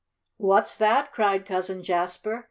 [0.37, 2.39] "What's that?" cried Cousin Jasper.